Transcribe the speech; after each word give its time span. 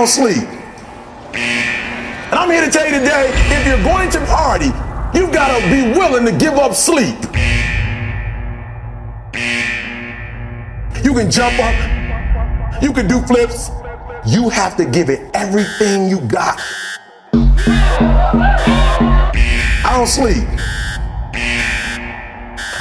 don't 0.00 0.08
sleep. 0.08 0.48
And 1.34 2.34
I'm 2.34 2.50
here 2.50 2.64
to 2.64 2.70
tell 2.70 2.86
you 2.86 2.98
today, 2.98 3.30
if 3.50 3.66
you're 3.66 3.82
going 3.84 4.10
to 4.12 4.24
party, 4.24 4.72
you've 5.12 5.30
got 5.30 5.60
to 5.60 5.68
be 5.68 5.92
willing 5.98 6.24
to 6.24 6.32
give 6.32 6.54
up 6.54 6.72
sleep. 6.72 7.18
You 11.04 11.12
can 11.12 11.30
jump 11.30 11.58
up, 11.58 12.82
you 12.82 12.94
can 12.94 13.08
do 13.08 13.20
flips. 13.26 13.70
You 14.26 14.48
have 14.48 14.74
to 14.76 14.86
give 14.86 15.10
it 15.10 15.30
everything 15.34 16.08
you 16.08 16.20
got. 16.20 16.58
I 19.82 19.92
don't 19.96 20.06
sleep. 20.06 20.46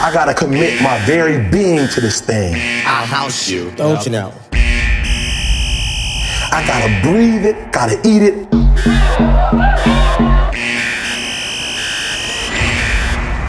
I 0.02 0.12
gotta 0.14 0.34
commit 0.34 0.81
my 0.81 0.98
very 1.06 1.50
being 1.50 1.88
to 1.90 2.02
this 2.02 2.22
thing. 2.22 2.56
I'll 2.86 3.06
house 3.06 3.50
you. 3.50 3.72
Don't 3.72 4.06
you 4.06 4.12
know? 4.12 4.34
I 6.52 6.66
gotta 6.66 7.08
breathe 7.08 7.45
it, 7.45 7.71
gotta 7.71 7.99
eat 8.08 8.23
it. 8.23 8.34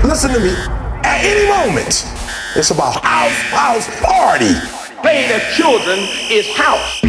Listen 0.04 0.32
to 0.34 0.40
me. 0.40 0.52
At 1.02 1.24
any 1.24 1.48
moment, 1.48 2.04
it's 2.54 2.70
about 2.70 3.02
house, 3.02 3.40
house, 3.50 3.88
party. 4.00 4.52
Playing 5.00 5.30
the 5.30 5.40
children 5.56 5.98
is 6.30 6.46
house. 6.54 7.00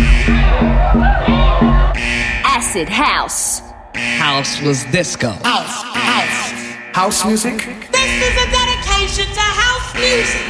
Acid 2.46 2.88
house. 2.88 3.62
House 3.94 4.62
was 4.62 4.86
disco. 4.86 5.32
House, 5.44 5.84
house. 5.94 6.52
House 6.96 7.26
music? 7.26 7.58
This 7.92 8.12
is 8.24 8.44
a 8.44 8.52
dedication 8.52 9.26
to 9.34 9.42
house 9.42 9.94
music. 9.94 10.42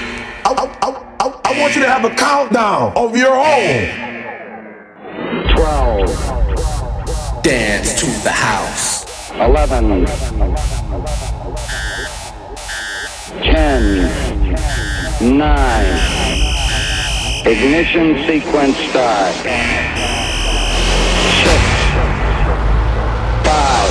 I, 0.45 0.53
I, 0.53 0.65
I, 0.81 0.89
I, 1.19 1.41
I 1.45 1.59
want 1.59 1.75
you 1.75 1.81
to 1.81 1.89
have 1.89 2.05
a 2.05 2.13
countdown 2.13 2.93
of 2.95 3.17
your 3.17 3.35
own. 3.35 4.10
12, 5.61 7.43
Dance 7.43 7.93
to 7.99 8.07
the 8.23 8.31
house. 8.31 9.05
11, 9.35 10.07
10, 13.43 15.37
9, 15.37 15.85
ignition 17.45 18.17
sequence 18.25 18.77
start. 18.89 19.35
6, 19.35 19.45
5, 23.45 23.89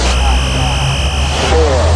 4, 1.51 1.90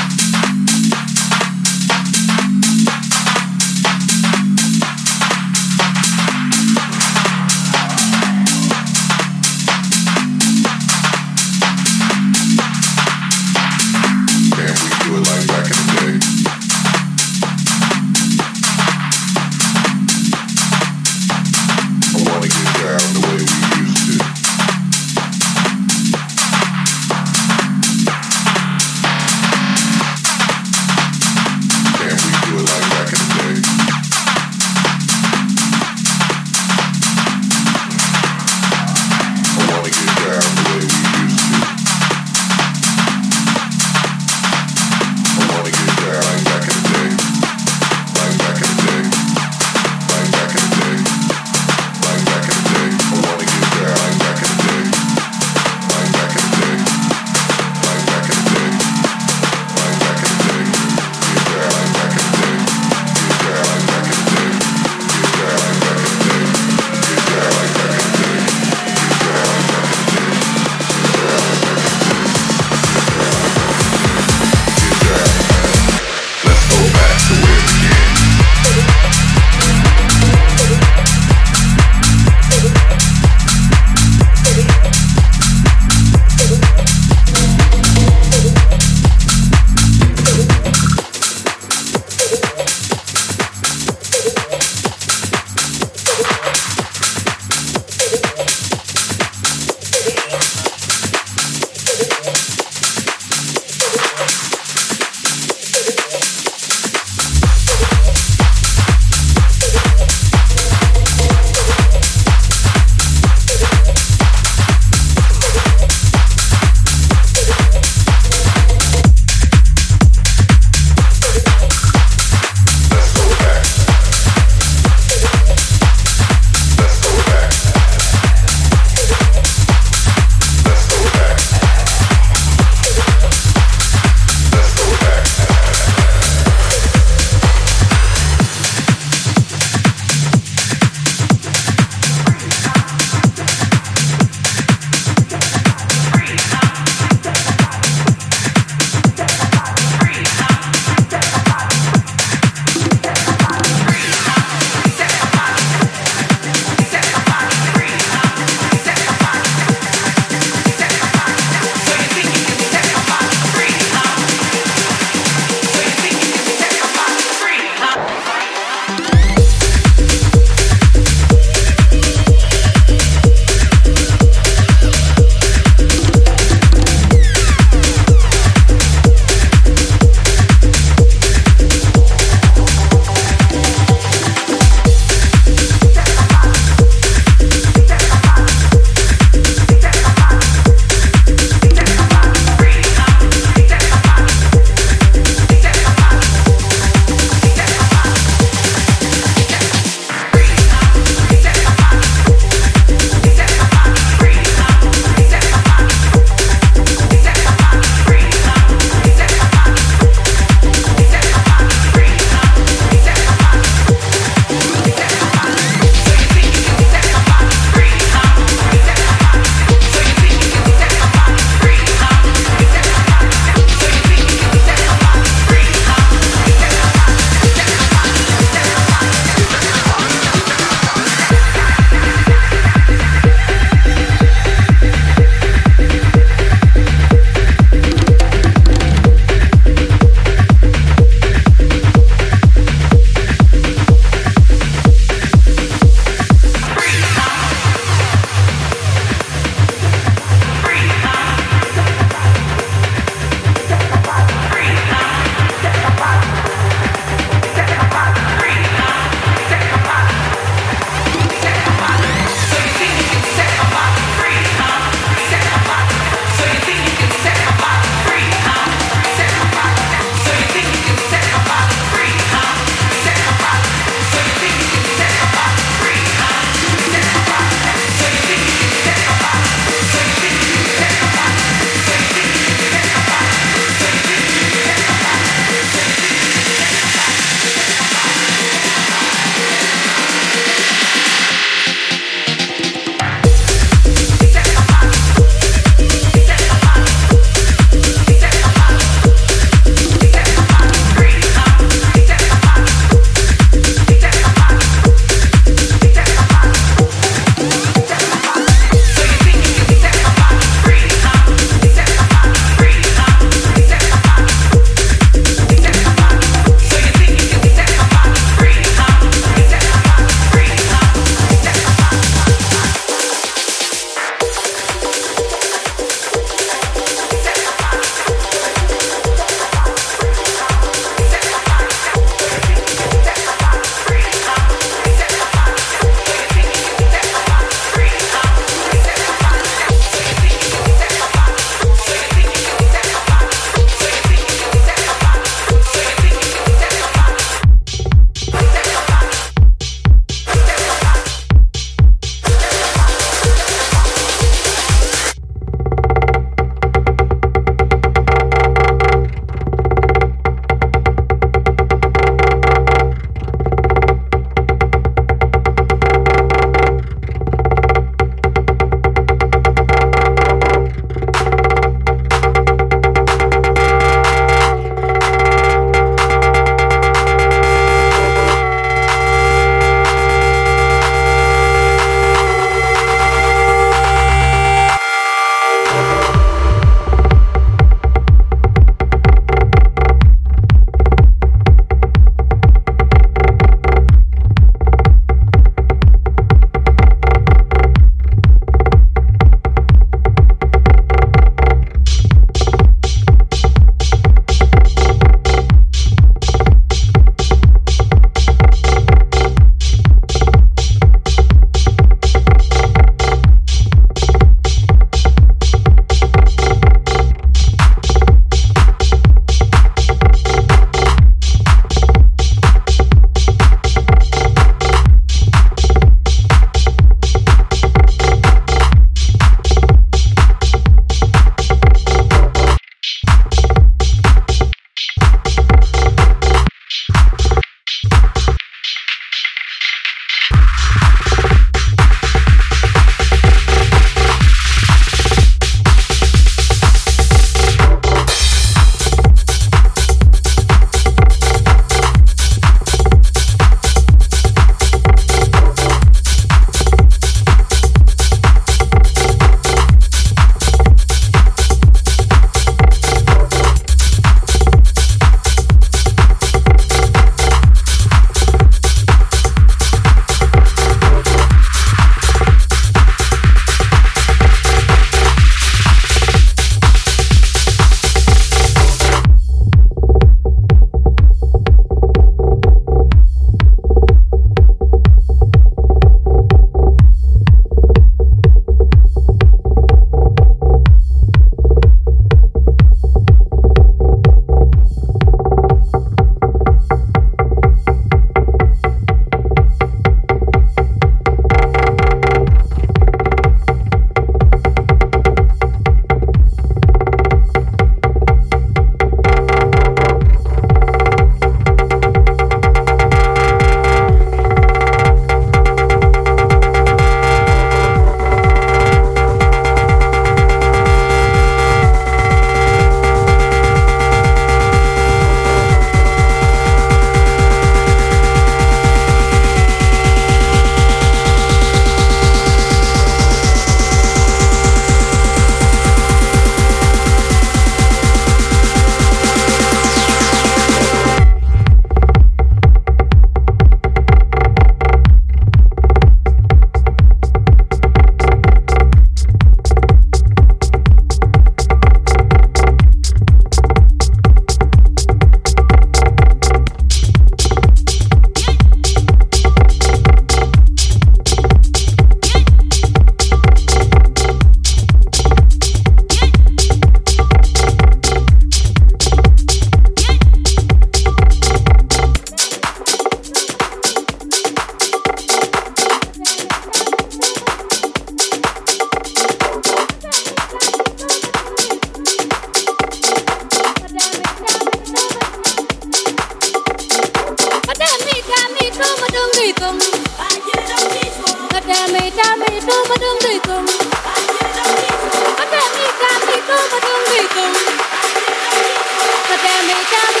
Ain't 599.63 600.00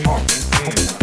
heart 0.00 0.22
and 0.64 1.01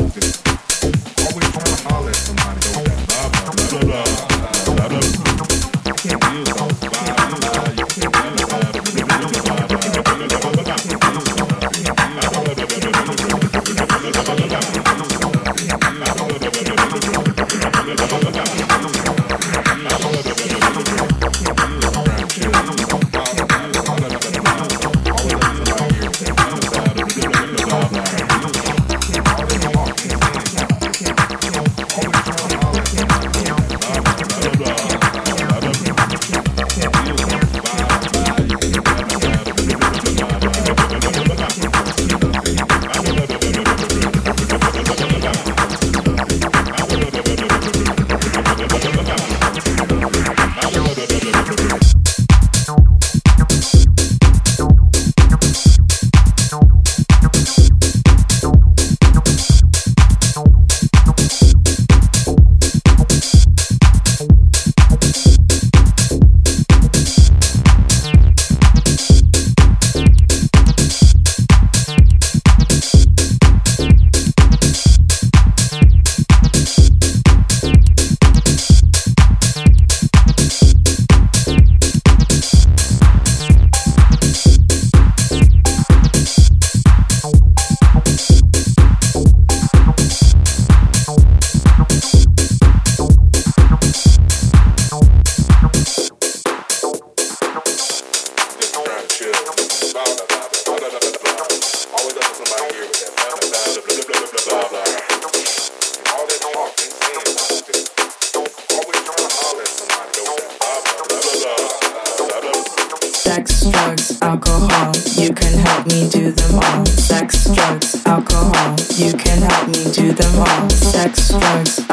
Sex, 116.86 117.46
drugs, 117.46 118.02
alcohol. 118.06 118.76
You 118.96 119.14
can 119.14 119.42
help 119.42 119.68
me 119.70 119.92
do 119.92 120.12
them 120.14 120.40
all. 120.40 120.70
Sex, 120.70 121.30
drugs, 121.30 121.89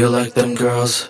You 0.00 0.08
like 0.08 0.32
them 0.32 0.54
girls. 0.54 1.09